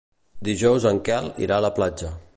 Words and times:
Dijous 0.47 0.87
en 0.93 1.03
Quel 1.11 1.31
irà 1.49 1.61
a 1.61 1.67
la 1.67 1.75
platja. 1.81 2.15